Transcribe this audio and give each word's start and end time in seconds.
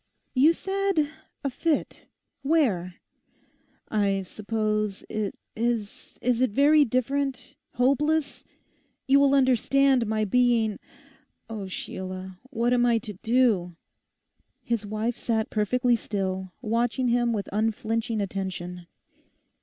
'You 0.33 0.51
said 0.53 1.11
"a 1.43 1.51
fit"—where?' 1.51 2.95
'I 3.91 4.21
suppose—is—is 4.23 6.41
it 6.41 6.49
very 6.49 6.83
different—hopeless? 6.83 8.43
You 9.05 9.19
will 9.19 9.35
understand 9.35 10.07
my 10.07 10.25
being... 10.25 10.79
O 11.47 11.67
Sheila, 11.67 12.39
what 12.49 12.73
am 12.73 12.83
I 12.83 12.97
to 12.97 13.13
do?' 13.21 13.75
His 14.63 14.87
wife 14.87 15.17
sat 15.17 15.51
perfectly 15.51 15.95
still, 15.95 16.51
watching 16.63 17.09
him 17.09 17.31
with 17.31 17.47
unflinching 17.53 18.21
attention. 18.21 18.87